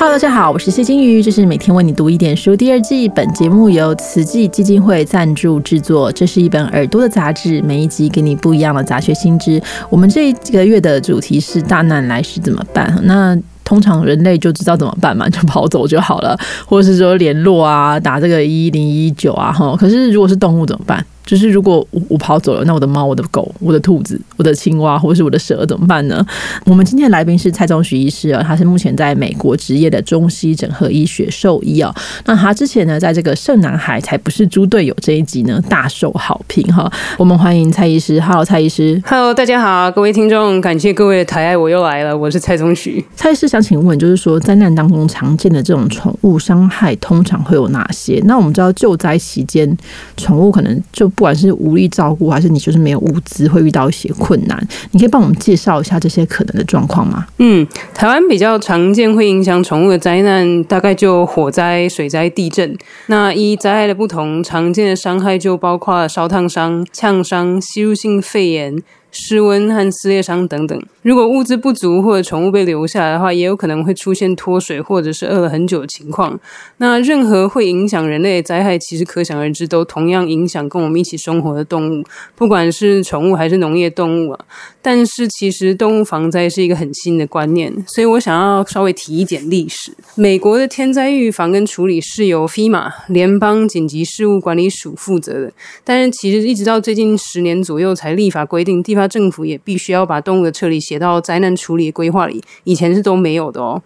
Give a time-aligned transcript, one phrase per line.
[0.00, 3.06] Hello，大家好，我是谢金鱼，这是每天为你读一点书第二季。
[3.06, 9.62] 本节目由慈济基金会赞助制作，这是一本耳朵的杂志，每一集给你不一样的杂学新知。
[9.90, 12.98] 我们这个月的主题是大难来时怎么办？
[13.02, 19.76] 那通常人类就知道怎么办嘛， 就跑走就好了，或者是说联络啊，打这个一零一九啊，哈。
[19.78, 21.04] 可是如果是动物怎么办？
[21.30, 26.26] 就是如果我我跑走了，那我的猫、我的狗、我的兔子、我的青蛙，或者是我的蛇怎么办呢？
[26.64, 31.94] 我们今天的来宾是蔡宗徐医师啊，他是目前在美国职业的中西整合医学兽医啊。
[32.24, 36.90] 那他之前呢，在这个圣男孩才不是猪队友这一集呢，大受好评哈。
[37.16, 43.04] 我们欢迎蔡医师，Hello，蔡医师，Hello，大家好，各位听众，感谢各位的抬爱，我又来了，我是蔡宗徐。
[43.14, 48.20] 蔡医师想请问，就是说灾难当中常见的这种宠物伤害，通常会有哪些？
[48.24, 49.78] 那我们知道救灾期间，
[50.16, 54.58] 宠物可能就不管是无力照顾，还是你就是没有物资，会遇到一些困难。
[54.92, 57.26] 你可以帮我们介绍一下这些可能的状况吗？
[57.36, 62.74] 嗯，台湾比较常见会影响宠物的灾难，大概就火灾、水灾、地震。
[63.08, 68.82] 那一灾害的不同，常见的伤害就包括烧烫伤、呛伤、吸入性肺炎。
[69.12, 76.38] 失温和撕裂伤等等，如果物资不足或者宠物被留下来的话，也有可能会出现脱水或者是饿了很久的情况。
[76.76, 82.04] 那任何会影响人类的灾害，其实可想而知，都同样影响跟我们一起生活的动物，
[82.36, 84.44] 不管是宠物还是农业动物啊。
[84.82, 89.92] 但是其实动物防灾是一个很新的观念，所以我想要稍微提一点历史。
[90.14, 95.52] 美国的天灾预防跟处理是由 FEMA 联邦紧急事务管理署负责的，
[95.84, 103.82] 但是其实一直到最近十年左右才立法规定，地方政府也必须要把动物的撤离写到灾难处理规划里，以前是都没有的哦。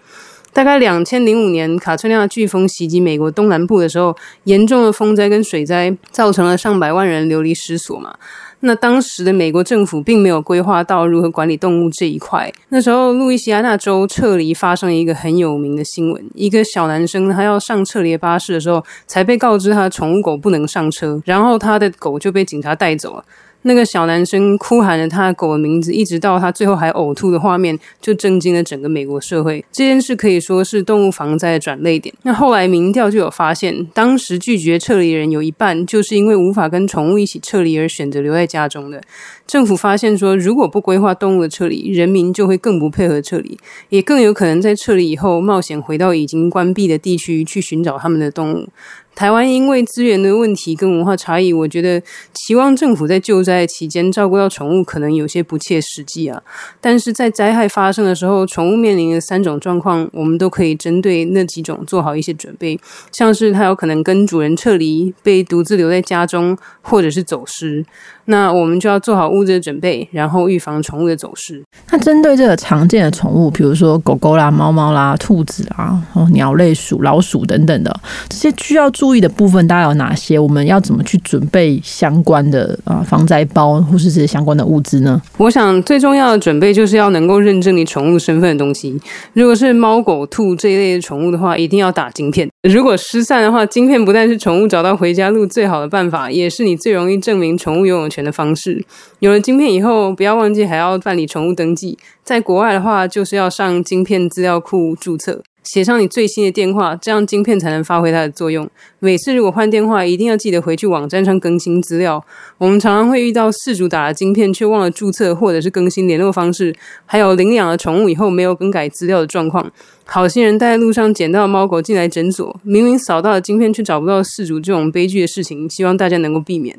[0.52, 8.14] 大概两千零五年卡特量飓风袭击美国东南部的时候，严重的风灾跟水灾造成了上百万人流离失所嘛。
[8.60, 12.50] 那当时的美国政府并没有规划到如何管理动物这一块。
[12.68, 23.24] 那时候，路易斯安那州撤离发生了一个很有名的新闻：一个小男生他要上撤离巴士的时候，才被告知他的宠物狗不能上车，然后他的狗就被警察带走了。
[23.66, 29.64] 那个小男生哭喊着他的狗的名字，一直到他最后还呕吐的画面，就震惊了整个美国社会。
[29.72, 32.14] 这件事可以说是动物防灾的转泪点。
[32.22, 39.02] 那后来民调就有发现，当时拒绝撤离人有一半就是因为无法跟宠物一起撤离而选择留在家中的。
[39.46, 43.58] 政府发现说，如果不规划动物的撤离，人民就会更不配合撤离，
[43.88, 48.68] 也更有可能在撤离以后冒险回到已经关闭的地区去寻找他们的动物。
[49.14, 52.02] 台湾因为资源的问题跟文化差异，我觉得
[52.32, 56.42] 期望政府在救灾期间照顾到宠物可能有些不切实际啊。
[56.80, 62.78] 但是在灾害发生的时候，宠物面临的三种状况，我们都可以针对那几种做好一些准备，
[63.12, 67.84] 像是它有可能跟主人撤离、被独自留在家中，或者是走失。
[68.26, 71.62] 那我们就要做好物资的准备，然后预防宠物的走失。
[71.90, 78.00] 那针对这个常见的宠物，比如说狗狗啦、猫猫啦、兔子啊、哦鸟类、鼠、老鼠等等的
[78.30, 80.38] 这些需要注注意的部分，大概有哪些？
[80.38, 85.20] 我们要怎么去准备相关的啊防灾包或是这些相关的物资呢？
[85.36, 88.98] 我想最重要的准备就是要能够认证你宠物身份的东西。
[89.34, 92.48] 如果是猫狗兔这一类的宠物的话，一定要打晶片。
[92.62, 98.82] 如果失散的话，晶片不但是宠物找到回家路最好的办法，也是你最容易证明宠物拥有权的方式。
[99.18, 101.98] 有了晶片以后，不要忘记还要办理宠物登记。
[102.22, 105.42] 在国外的话，就是要上晶片资料库注册。
[105.64, 108.68] 写上你最新的电话，这样晶片才能发挥它的作用。
[109.00, 112.24] 每次如果换电话，一定要记得回去网站上更新资料。
[112.58, 116.74] 我们常常会遇到事主打了晶片却忘了注册，或者是更新联络方式，
[117.06, 119.72] 还有领养了宠物以后没有更改资料的状况。
[120.04, 126.78] 好心人带在路上捡到猫狗进来诊所，明明扫到了晶片却找不到事主，这种悲剧的事情，希望大家能够避免。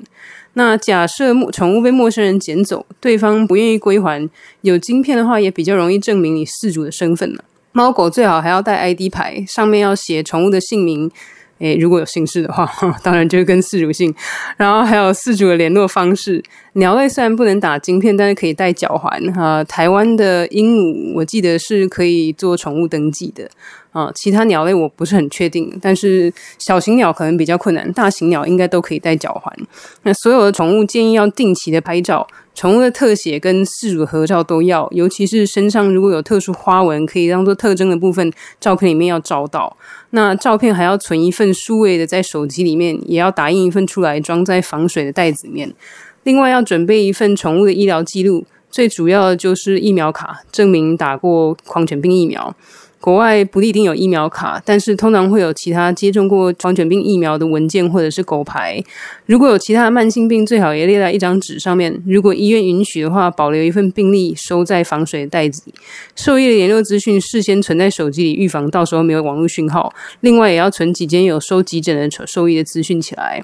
[0.53, 4.29] 那假设宠物被陌生人捡走，对方不愿意归还，
[4.61, 7.43] 有晶片的话，也比较容易证明你事主的身份了。
[7.75, 11.11] 猫狗最好还要带 ID 牌，上面要写宠物的姓名。
[11.59, 12.69] 诶，如果有姓氏的话，
[13.03, 14.13] 当然就是跟饲主姓。
[14.55, 16.41] 然后还有饲主的联络方式。
[16.73, 19.21] 鸟类虽然不能打晶片，但是可以戴脚环。
[19.33, 23.49] 哈，台湾的鹦鹉我记得是可以做宠物登记的。
[23.91, 29.53] 啊，其他鸟类我不是很确定，但是小型鸟可能比较困难，大型鸟应该都可以戴脚环。
[30.03, 38.31] 那所有的宠物建议要定期的拍照，宠物的特写跟饲主的合照都要，尤其是身上如果有特殊花纹可以当做特征的部分，
[38.61, 39.75] 照片里面要照到。
[40.11, 45.71] 那照片还要存一份数位的在手机里面，也要打印一份出来装在防水的袋子里面。
[46.23, 52.55] 另外要准备一份宠物的医疗记录，最主要的就是疫苗卡，证明打过狂犬病疫苗。
[53.05, 58.83] 国外不一定有疫苗卡，但是通常会有其他接种过狂犬病疫苗的文件或者是狗牌。
[59.27, 62.01] 如果有其他慢性病，最好也列在一张纸上面。
[62.07, 65.73] 如果医院允许的话，保留一份病历收在防水袋子里。
[66.15, 69.93] 兽医的联络资讯事先存在手机里，预防到时候没有网络讯号。
[70.21, 73.43] 另外，也要存几间有收急诊的兽医的资讯起来。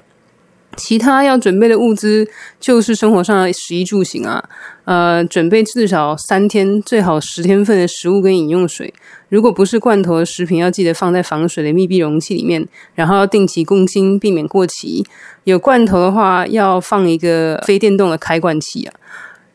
[0.74, 2.26] 其他要准备的物资
[2.58, 4.42] 就是生活上的食衣住行啊，
[4.86, 8.92] 呃，准备至少三天，最好十天份的食物跟饮用水。
[9.32, 15.06] 如果不是罐头的食品，要记得放在防水的密闭容器里面，然后要定期更新，避免过期。
[15.44, 18.92] 有罐头的话，要放一个非电动的开罐器啊。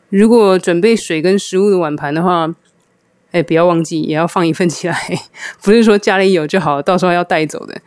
[0.08, 2.52] 如果准备水跟食物的碗盘的话，
[3.30, 5.00] 哎，不要忘记也要放一份起来，
[5.62, 7.80] 不是说家里有就好，到时候要带走的。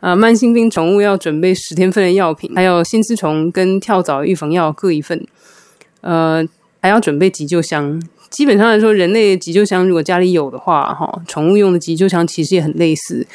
[0.00, 5.26] 啊，慢性病宠物要准备十天份的药品，还有心丝虫跟跳蚤预防药各一份。
[6.02, 6.46] 呃，
[6.82, 8.02] 还要准备急救箱。
[8.30, 13.26] 基本上来说，人类急救箱如果家里有的话，哈，宠物用的急救箱其实也很类似。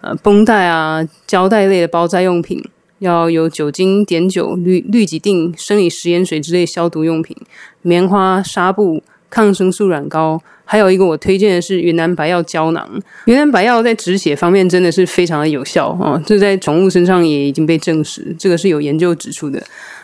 [0.00, 2.62] 呃，绷带啊，胶带类的包扎用品，
[2.98, 7.36] 要有酒精、碘酒、氯氯己定、生理食盐水之类消毒用品，
[7.82, 9.02] 棉花、纱布。
[9.34, 12.86] 抗生素软膏，还有一个我推荐的是云南白药胶囊。
[13.24, 19.62] 云南白药在止血方面真的是非常的有效哦，这在宠物身上也已经被证实，这个是有研究指出的。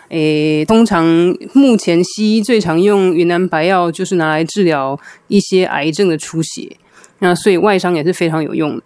[0.08, 1.04] 诶，通常
[1.52, 6.76] 目前西医最常用云南白药就是拿来治疗一些癌症的出血，
[7.18, 8.84] 那所以外伤也是非常有用的。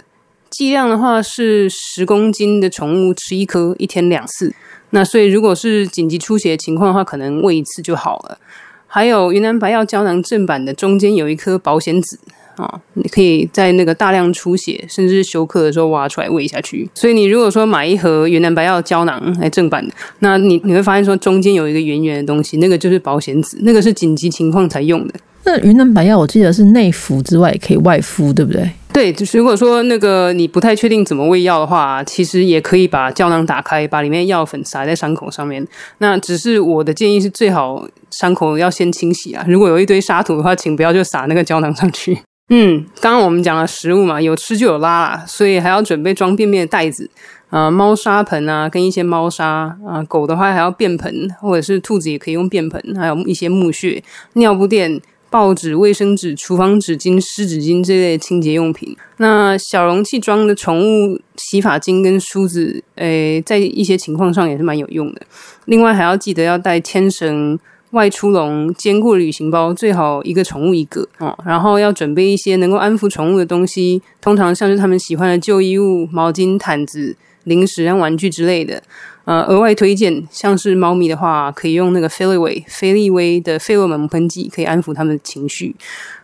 [0.50, 4.54] 剂量的话是十公斤的宠物吃一颗，一天两次。
[4.90, 8.38] 那所以如果是紧急出血情况的话，可能喂一次就好了。
[8.86, 12.18] 还有云南白药胶囊正版的中间有一颗保险籽
[12.56, 16.88] 啊，你可以在那个大量出血甚至是休克的时候挖出来喂下去。
[16.94, 25.14] 所以你如果说买一盒云南白药胶囊哎正版的，那你你会发现说中间有一个圆圆的东西，那个就是保险纸，那个是紧急情况才用的。
[25.44, 28.70] 那云南白药我记得是内服之外也可以外敷，对不对？
[28.92, 35.66] 对，就是如果说那个你不太确定怎么喂药的话，其实也可以把胶囊打开，把里面药粉撒在伤口上面。
[35.98, 39.44] 那只是我的建议是，最好伤口要先清洗啊。
[39.48, 42.16] 如果有一堆沙土的话，请不要就撒那个胶囊上去。
[42.54, 47.08] 嗯，刚刚我们讲了食物嘛，有吃就有拉啦，所以还要准备装便便的袋子
[47.48, 54.04] 啊，猫砂盆啊，跟一些猫砂啊，狗的话还要便盆，或者是兔子也可以用便盆，还有一些木屑、
[54.34, 55.00] 尿布垫。
[55.30, 58.94] 报纸、卫生纸、厨房纸巾、湿纸巾这类清洁用品。
[59.16, 65.22] 那小容器装的宠物洗发精跟梳子，诶，在一些情况上也是蛮有用的。
[65.64, 67.58] 另外还要记得要带牵绳、
[67.92, 71.38] 外出笼、坚固旅行包，最好一个宠物一个哦。
[71.46, 78.82] 然后要准备一些能够安抚宠物的东西，通常像是他们喜欢的旧衣物、毛巾、毯子、零食、跟玩具之类的。
[79.24, 85.76] 呃，额外推荐，像是猫咪的话，可以用那个菲利威菲利威的费洛蒙喷剂，可以安抚它们的情绪。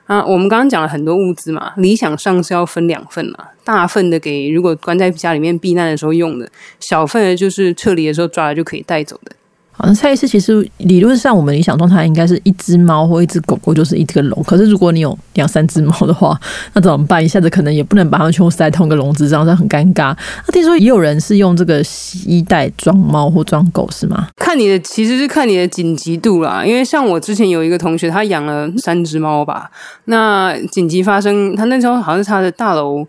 [0.06, 6.50] 啊，我们刚刚讲了很多物资嘛，理想上是要分两份嘛，大份的给如果关在家里面避难的时候用的，
[6.80, 9.32] 小份的就是撤离的时候抓了就可以带走的。
[9.78, 14.42] 好像蔡医师其实理论上，我们理想状态应该是一只猫或一只狗狗就是一个笼。
[14.42, 16.36] 可是如果你有两三只猫的话，
[16.72, 17.24] 那怎么办？
[17.24, 20.12] 一下子可能也不能把它们全部塞在同个笼子，这样子很尴尬。
[20.46, 24.26] 那听说也有人是用这个洗衣袋装猫或装狗，是吗？
[24.36, 26.64] 看你的其实是看你的紧急度啦。
[26.66, 29.70] 因为像我之前有一个同学，他养了三只猫吧，
[30.06, 33.06] 那紧急发生，他那时候好像是他的大楼。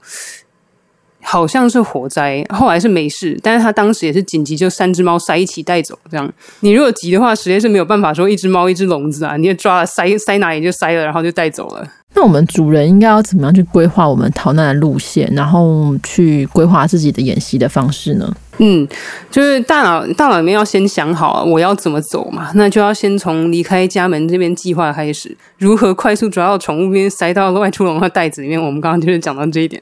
[1.21, 5.97] 好像是火灾，后来是没事，但是他当时也是紧急，就三只猫塞一起带走。
[6.09, 6.31] 这样，
[6.61, 11.87] 你如果急的话，实在是没有办法说一只猫一只笼子啊，你就抓了塞 塞哪里就塞了，然后就带走了。
[12.15, 18.35] 那我们主人应该要怎么样去规划我们逃难的路线，然后去规划自己的演习的方式呢？
[18.61, 18.87] 嗯，
[19.31, 28.61] 就是大脑大脑里面要先想好我要怎么走嘛，那就要先从离开家门这边计划开始，如何快速抓到宠物边塞到外出笼的袋子里面。
[28.61, 29.81] 我们刚刚就是讲到这一点。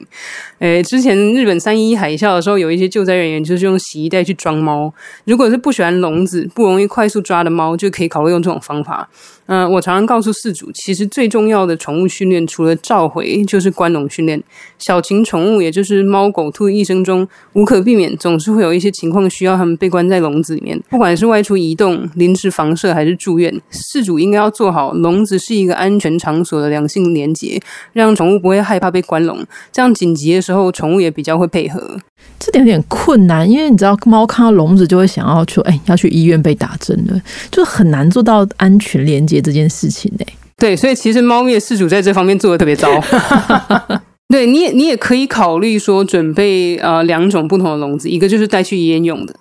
[0.60, 4.92] 诶，之前日本三一海啸的时候，有一些救灾人员就是用洗衣袋去装猫。
[5.24, 9.08] 如果是不喜欢笼子、不容易快速抓的猫，就可以考虑用这种方法。
[9.46, 14.42] 嗯，我常常告诉饲主，其实最重要的宠物训练，除了召回，就是关笼训练。
[14.78, 20.80] 小型宠物，也就是猫、狗、兔，一生中无可避免，总是会有一些情况需要他们被关在笼子里面。
[20.88, 27.60] 不管是外出移动、临时房舍，还是住院，饲主应该要做好笼子是一个安全场所的良性连接，
[27.92, 29.44] 让宠物不会害怕被关笼。
[29.72, 31.98] 这样紧急的时候，宠物也比较会配合。
[32.38, 37.20] 这点有点困难，因为你知道，猫看到笼子就会想要说：“哎，要去医院被打针了。”
[37.50, 40.24] 就很难做到安全连接这件事情呢。
[40.56, 42.88] 对，所以其实猫咪的饲主在这方面做的特别糟。
[44.28, 49.34] 对，你也你也可以考虑说，准备呃两种不同的笼子，一个就是带去医院用的，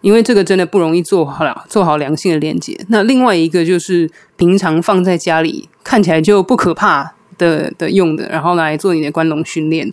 [0.00, 2.78] 因为这个真的不容易做好了做好良性的连接。
[2.88, 7.14] 那另外一个就是平常放在家里，看起来就不可怕。
[7.40, 9.90] 的的用的，然后来做你的关笼训练。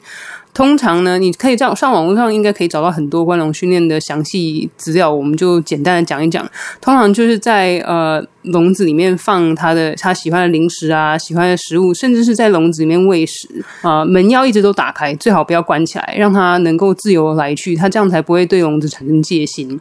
[0.58, 6.44] 通常呢，你可以这样上网络上应该可以找到很多关笼训练的详细资料，我们就简单的讲一讲。
[6.82, 13.48] 通常就是在呃笼子里面放它的它喜欢的零食啊，喜欢的食物，甚至是在笼子里面喂食
[13.84, 19.80] 啊，门要一直都打开，最好不要关起来，让它能够自由来去，它这样才不会对笼子产生戒心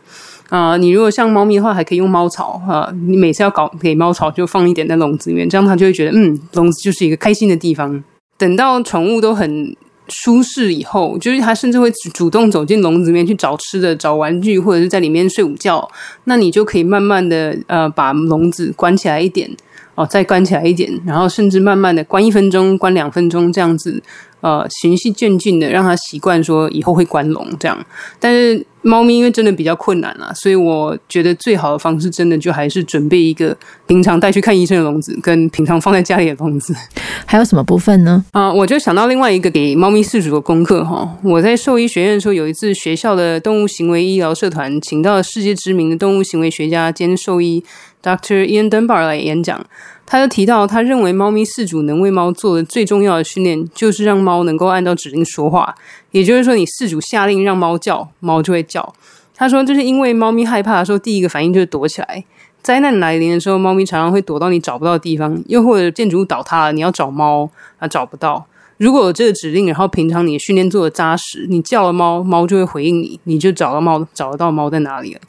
[0.50, 0.76] 啊。
[0.76, 8.04] 你如果像猫咪的话，还可以用猫草啊，你每次要搞给猫草就放一点在笼子里面，这样它就会觉得嗯，笼子就是一个开心的地方。
[8.36, 9.74] 等到宠物都很。
[10.08, 15.88] 舒适以后，就是它甚至会主动走进笼子里面去找吃的、找玩具，或者是在里面睡午觉。
[16.24, 19.50] 那你就可以慢慢的呃把笼子关起来一点，
[19.96, 24.00] 哦，再关起来一点，然后甚至慢慢的关一分钟、关两分钟这样子。
[24.42, 27.76] 呃，循序渐进的让它习惯，说以后会关笼这样。
[28.20, 36.72] 但是猫咪因为真的比较困难啊，所以我觉得最好的方式，真的就还是准备一个平常带去看医生的笼子，跟平常放在家里的笼子。
[37.26, 38.24] 还有什么部分呢？
[38.30, 41.16] 啊，我就想到另外一个给猫咪饲主的功课哈。
[41.24, 47.64] 我在兽医学院的时候，有一次学校的动物行为医疗社团请到了世界知名的动物行为学家兼兽医
[48.06, 48.46] Dr.
[48.46, 49.66] Ian Dunbar 来演讲。
[50.08, 55.74] 他就提到，他认为猫咪饲主能为猫做的最重要的训练，就是让猫能够按照指令说话。
[56.12, 58.94] 也就是说，你饲主下令让猫叫，猫就会叫。
[59.34, 62.24] 他说，这是因为猫咪害怕的时候，第一个反应就是躲起来。
[62.62, 68.46] 灾难来临的时候，猫咪常常会躲到你找不到的地方，又或者建筑物倒塌了，你要找猫啊找不到。
[68.78, 75.20] 如果有这个指令，然后平常你训练做的扎实，你叫了猫，猫就会回应你，你就找到猫，找得到猫在哪里了。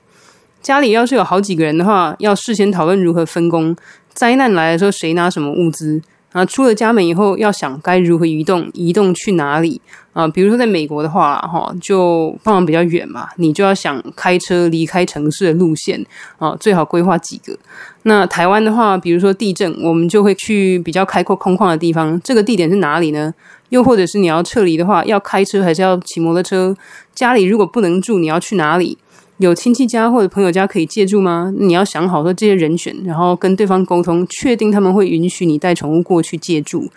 [0.62, 3.76] 家里要是有好几个人的话，要事先讨论如何分工。
[4.14, 6.02] 灾难来的时候，谁拿什么物资？
[6.34, 9.80] 啊，出了家门以后，要想该如何移动，移动去哪里？
[10.12, 16.04] 啊，比如说在美国的话，哈，就放往比较远嘛，你就要想开车离开城市的路线
[16.38, 17.58] 啊，最好规划几个。
[18.04, 23.34] 那台湾的话，比如说地震，我们就会去比较开阔空旷的地方，这个地点是哪里呢？
[23.70, 26.76] 又或者是你要撤离的话，要开车还是要骑摩托车？
[27.16, 28.98] 家里如果不能住，你要去哪里？
[29.38, 31.54] 有亲戚家或者朋友家可以借住吗？
[31.58, 36.90] 你要想好说这些人选，然后跟对方沟通，确定他们会允许你带宠物过去借住。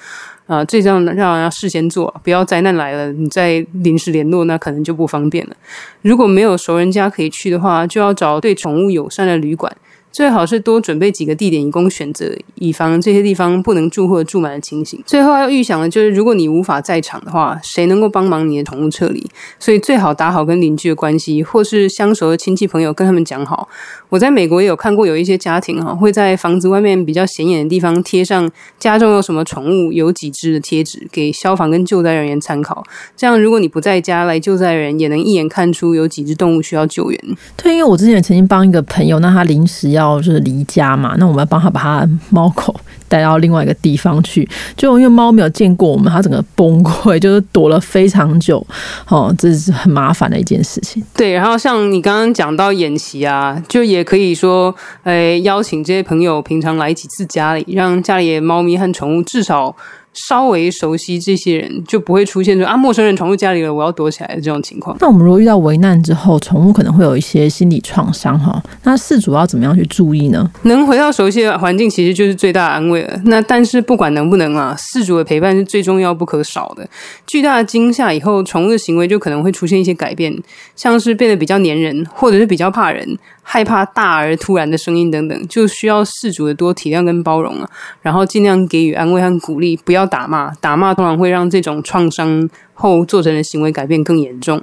[0.47, 5.55] 啊，这样让人要事先做，不要灾难来了你再临时联络，那可能就不方便了。
[6.03, 9.73] 如果没有熟人家可以去的话，就要找对宠物友善的旅馆。
[10.13, 15.01] 最好是多准备几个地点以供选择，以防这些地方不能住或者住满的情形。
[15.07, 19.25] 最后要预想的就是，如果你无法在场的话，谁能够帮忙你的宠物撤离？
[19.59, 23.69] 所以最好打好跟邻居的关系，或是相熟的亲戚朋友跟他们讲好。
[24.09, 32.85] 我在美国也有看过，有一些家庭哈会在房子外面比较显眼的地方贴上家中有什么宠物、有几只的贴纸，给消防跟救灾人员参考。
[33.17, 37.21] 这样，如果你不在家，来救灾人也能一眼看出有几只动物需要救援。
[37.57, 42.75] 对，因为我之前曾经帮一个朋友，那他临时要就是离家嘛，那我们要帮他把他猫狗
[43.09, 48.65] 带到另外一个地方去，就因为猫没有见过我们，它整个崩溃，就是躲了非常久。
[49.09, 51.03] 哦，这是很麻烦的一件事情。
[51.15, 54.05] 对，然后像你刚刚讲到演习啊，就也。
[54.11, 59.77] 可以说，诶，邀请这些朋友平常来几次家里，让家里的猫咪和宠物至少。
[60.13, 64.97] 稍微熟悉这些人，就不会出现说啊，陌生人闯入家里了，我要躲起来的这种情况。
[65.01, 70.51] 那我们如果遇到危难之后，宠物可能会有一些心理创伤哈，那饲主要怎么样去注意呢？
[70.63, 73.21] 能回到熟悉的环境，其实就是最大的安慰了。
[73.27, 76.89] 那但是不管能不能啊，饲主的陪伴是最重要不可少的。
[77.27, 80.37] 巨大的惊吓以后，宠物的行为就可能会出现一些改变，
[80.75, 83.19] 像是变得比较黏人，或者是比较怕人。
[83.43, 87.69] 害怕大而突然的声音等等，就需要事主的多体谅跟包容啊，
[88.01, 92.49] 然后尽量给予安慰和鼓励，不要要打骂，打骂通常会让这种创伤。
[92.83, 94.59] 后做成的行为改变更严重，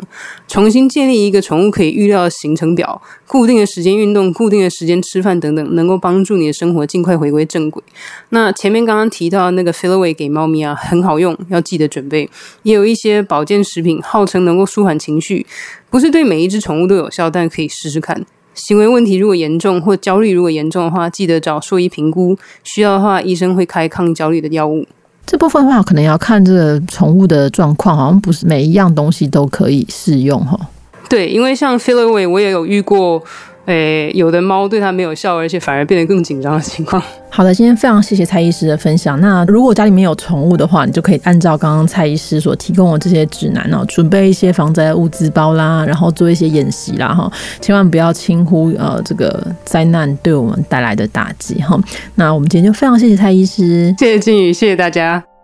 [0.47, 7.83] 重新建立一个宠物可以预料的行程表，固定的时间运动，固定的时间吃饭等等，能够帮助你的生活尽快回归正轨。
[8.29, 12.27] 那前面刚刚提到那个 f i l l a w a y 给猫咪啊，很好用，要记得准备。
[12.63, 15.45] 也有一些保健食品，号称能够舒缓情绪，
[15.91, 18.25] 不是对每一只宠物都有效，但可以试试看。
[18.55, 24.87] 行为问题如果严重或焦虑如果严重的话，记得找兽医评估，需要的话医生会开抗焦虑的药物。
[25.27, 30.59] 这部分的话，可能要看这个宠物的状况，好像不是每一样东西都可以适用哈。
[31.07, 33.21] 对，因为像 f i l l a w a y 我也有遇过。
[33.67, 37.01] 诶，有的猫对它没有效，而且反而变得更紧张的情况。
[37.29, 39.19] 好的，今天非常谢谢蔡医师的分享。
[39.19, 51.77] 那如果家里面有宠物的话，你就可以按照刚刚蔡医师所提供的这些指南哦，准备一些防灾物资包啦，然后做一些演习啦哈，千万不要轻忽呃这个灾难对我们带来的打击哈。
[52.15, 55.36] 那我们今天就非常谢谢蔡医师，谢谢金宇，谢谢大家。